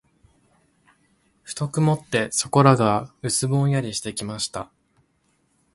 [1.43, 4.71] ふと曇って、そこらが薄ぼんやりしてきました。